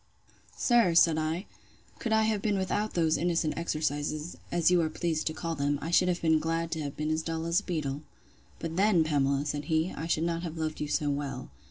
[0.57, 1.45] Sir, said I,
[1.99, 5.77] could I have been without those innocent exercises, as you are pleased to call them,
[5.79, 8.01] I should have been glad to have been as dull as a beetle.
[8.57, 11.51] But then, Pamela, said he, I should not have loved you so well.